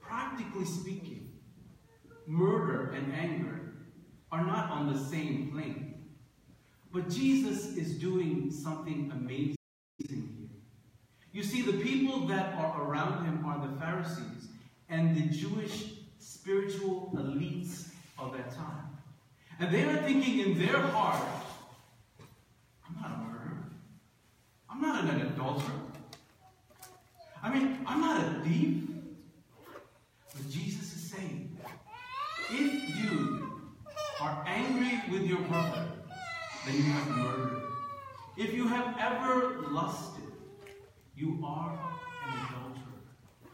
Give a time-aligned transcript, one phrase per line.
[0.00, 1.32] practically speaking,
[2.26, 3.72] murder and anger
[4.32, 6.04] are not on the same plane.
[6.92, 9.56] But Jesus is doing something amazing
[9.98, 10.48] here.
[11.32, 14.48] You see, the people that are around him are the Pharisees
[14.88, 17.88] and the Jewish spiritual elites
[18.18, 18.88] of that time.
[19.60, 21.22] And they are thinking in their heart,
[22.88, 23.64] I'm not a murderer.
[24.68, 25.89] I'm not an adulterer.
[27.42, 28.84] I mean, I'm not a thief.
[30.34, 31.56] But Jesus is saying,
[32.50, 33.62] if you
[34.20, 35.86] are angry with your brother,
[36.66, 37.62] then you have murdered.
[38.36, 40.24] If you have ever lusted,
[41.16, 41.78] you are
[42.26, 43.50] an adulterer.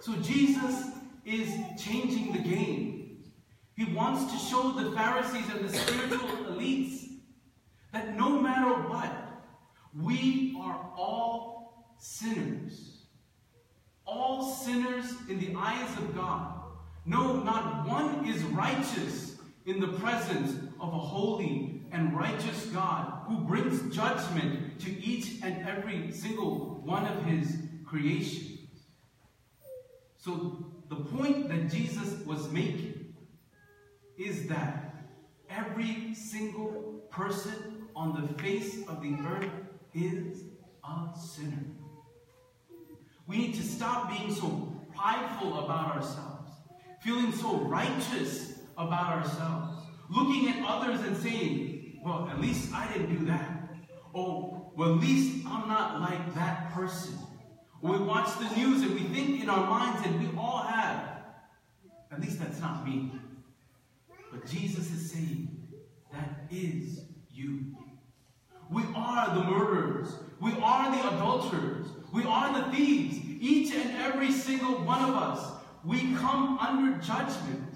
[0.00, 0.86] So Jesus
[1.24, 3.22] is changing the game.
[3.76, 7.08] He wants to show the Pharisees and the spiritual elites
[7.92, 9.12] that no matter what,
[9.98, 12.99] we are all sinners.
[14.12, 16.54] All sinners in the eyes of God.
[17.06, 23.38] No, not one is righteous in the presence of a holy and righteous God who
[23.38, 28.58] brings judgment to each and every single one of his creations.
[30.16, 33.14] So the point that Jesus was making
[34.18, 35.06] is that
[35.48, 39.50] every single person on the face of the earth
[39.94, 40.44] is
[40.84, 41.64] a sinner.
[43.30, 44.48] We need to stop being so
[44.92, 46.50] prideful about ourselves,
[47.00, 53.16] feeling so righteous about ourselves, looking at others and saying, well, at least I didn't
[53.16, 53.68] do that.
[54.12, 57.14] Oh, well, at least I'm not like that person.
[57.80, 61.20] We watch the news and we think in our minds, and we all have,
[62.10, 63.12] at least that's not me.
[64.32, 65.68] But Jesus is saying,
[66.12, 67.76] that is you.
[68.72, 70.16] We are the murderers.
[70.40, 71.86] We are the adulterers.
[72.12, 73.18] We are the thieves.
[73.40, 75.52] Each and every single one of us.
[75.84, 77.74] We come under judgment.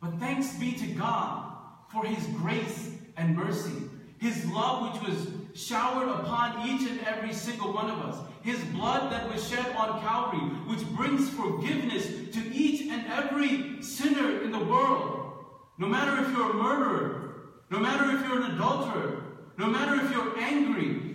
[0.00, 1.52] But thanks be to God
[1.92, 3.82] for his grace and mercy.
[4.18, 8.18] His love which was showered upon each and every single one of us.
[8.42, 14.42] His blood that was shed on Calvary, which brings forgiveness to each and every sinner
[14.42, 15.44] in the world.
[15.78, 19.22] No matter if you're a murderer, no matter if you're an adulterer,
[19.58, 21.09] no matter if you're angry,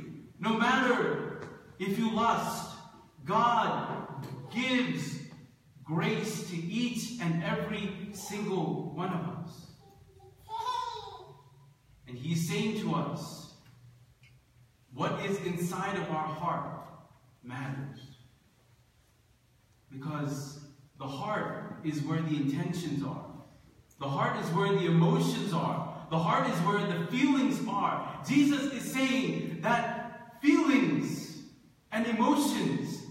[0.45, 1.41] no matter
[1.79, 2.69] if you lust,
[3.25, 4.23] God
[4.53, 5.17] gives
[5.83, 9.51] grace to each and every single one of us.
[12.07, 13.53] And He's saying to us,
[14.93, 16.87] what is inside of our heart
[17.43, 17.99] matters.
[19.91, 20.59] Because
[20.99, 23.25] the heart is where the intentions are.
[23.99, 26.05] The heart is where the emotions are.
[26.11, 28.21] The heart is where the feelings are.
[28.27, 29.44] Jesus is saying
[32.05, 33.03] and emotions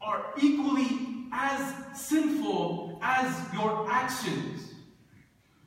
[0.00, 4.74] are equally as sinful as your actions.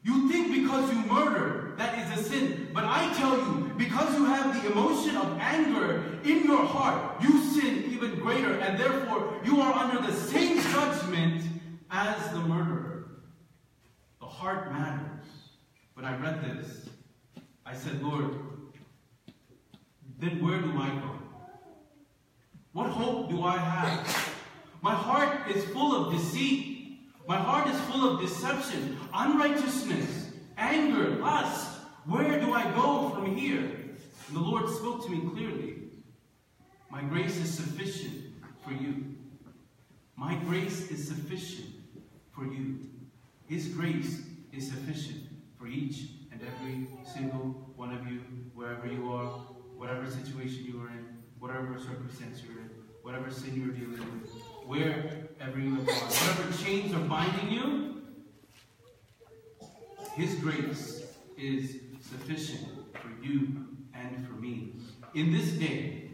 [0.03, 2.69] You think because you murder, that is a sin.
[2.73, 7.44] But I tell you, because you have the emotion of anger in your heart, you
[7.44, 11.44] sin even greater, and therefore you are under the same judgment
[11.91, 13.09] as the murderer.
[14.22, 15.25] The heart matters.
[15.95, 16.88] When I read this,
[17.66, 18.35] I said, Lord,
[20.18, 21.28] then where do I go?
[22.79, 24.34] What hope do I have?
[24.81, 27.01] My heart is full of deceit.
[27.28, 31.78] My heart is full of deception, unrighteousness, anger, lust.
[32.06, 33.59] Where do I go from here?
[33.59, 35.75] And the Lord spoke to me clearly.
[36.89, 38.31] My grace is sufficient
[38.63, 39.18] for you.
[40.16, 41.68] My grace is sufficient
[42.31, 42.79] for you.
[43.45, 44.22] His grace
[44.53, 45.25] is sufficient
[45.57, 48.22] for each and every single one of you,
[48.56, 49.28] wherever you are,
[49.75, 52.69] whatever situation you are in, whatever circumstance you're in,
[53.01, 54.29] whatever sin you're dealing with,
[54.66, 58.01] wherever you are, whatever chains are binding you,
[60.16, 61.03] His grace
[61.38, 64.73] is sufficient for you and for me.
[65.13, 66.09] In this day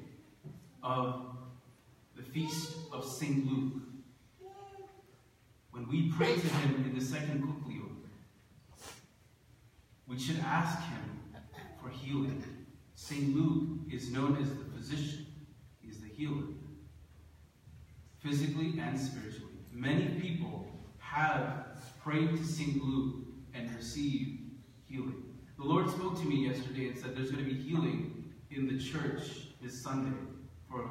[0.84, 1.26] of
[2.16, 3.46] the feast of St.
[3.48, 3.82] Luke,
[5.72, 7.90] when we pray to Him in the second Kuklio,
[10.08, 11.34] we should ask Him
[11.82, 12.44] for healing.
[12.94, 13.36] St.
[13.36, 15.26] Luke is known as the physician,
[15.82, 16.44] He's the healer
[18.20, 19.54] physically and spiritually.
[19.72, 20.68] Many people
[21.00, 21.66] have
[22.04, 22.84] prayed to St.
[22.84, 24.42] Luke and received
[24.84, 25.24] healing.
[25.58, 28.80] The Lord spoke to me yesterday and said there's going to be healing in the
[28.80, 30.18] church this Sunday
[30.70, 30.88] for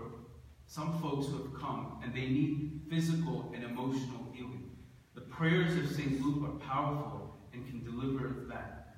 [0.66, 4.70] some folks who have come and they need physical and emotional healing.
[5.14, 6.20] The prayers of St.
[6.24, 8.96] Luke are powerful and can deliver that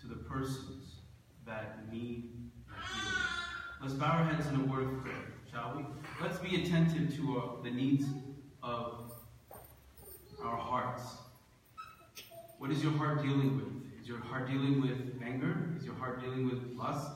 [0.00, 0.96] to the persons
[1.46, 3.31] that need healing.
[3.82, 5.32] Let's bow our heads in a word of prayer.
[5.50, 5.84] shall we?
[6.24, 8.04] Let's be attentive to uh, the needs
[8.62, 9.10] of
[10.40, 11.02] our hearts.
[12.58, 14.00] What is your heart dealing with?
[14.00, 15.74] Is your heart dealing with anger?
[15.76, 17.10] Is your heart dealing with lust?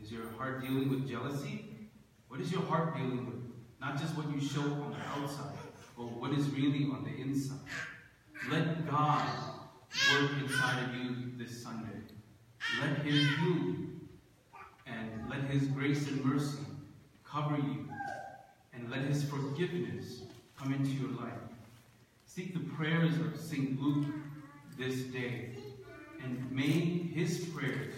[0.00, 1.88] Is your heart dealing with jealousy?
[2.28, 3.42] What is your heart dealing with?
[3.80, 5.58] Not just what you show on the outside,
[5.96, 7.58] but what is really on the inside.
[8.48, 9.28] Let God
[10.12, 11.98] work inside of you this Sunday.
[12.80, 13.91] Let Him heal you.
[15.28, 16.58] Let His grace and mercy
[17.24, 17.88] cover you.
[18.74, 20.22] And let His forgiveness
[20.58, 21.32] come into your life.
[22.24, 23.80] Seek the prayers of St.
[23.80, 24.06] Luke
[24.78, 25.56] this day.
[26.22, 27.94] And may His prayers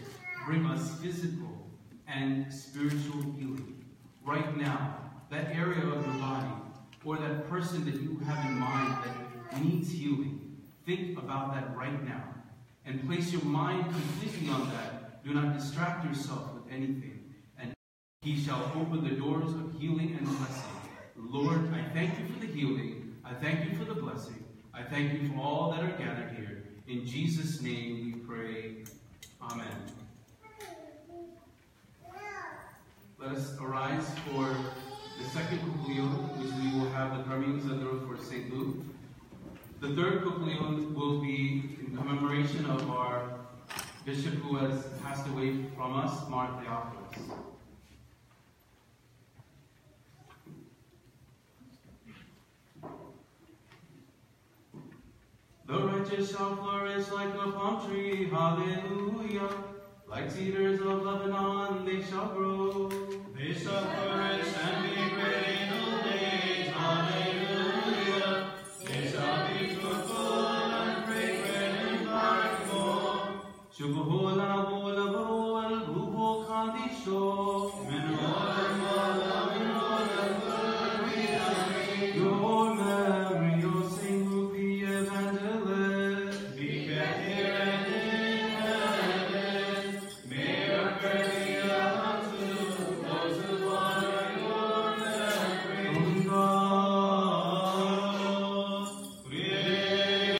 [0.47, 1.69] bring us physical
[2.09, 3.85] and spiritual healing.
[4.25, 4.99] Right now,
[5.31, 6.53] that area of your body
[7.05, 12.03] or that person that you have in mind that needs healing, think about that right
[12.05, 12.25] now
[12.87, 15.25] and place your mind completely on that.
[15.25, 17.14] Do not distract yourself with anything.
[18.25, 20.71] He shall open the doors of healing and blessing.
[21.15, 23.15] Lord, I thank you for the healing.
[23.23, 24.43] I thank you for the blessing.
[24.73, 26.65] I thank you for all that are gathered here.
[26.89, 28.77] In Jesus' name we pray.
[29.43, 29.77] Amen.
[33.19, 34.57] Let us arise for
[35.19, 38.51] the second Kuklion, which we will have the Karmim Zadro for St.
[38.55, 38.87] Luke.
[39.81, 43.39] The third Kuklion will be in commemoration of our
[44.07, 47.39] bishop who has passed away from us, Mar Theophilus.
[55.67, 59.49] The righteous shall flourish like a palm tree, hallelujah.
[60.07, 62.91] Like cedars of Lebanon, they shall grow.
[63.35, 68.51] They shall flourish and be great in old age, hallelujah.
[68.85, 73.35] They shall be fruitful and fragrant and plentiful.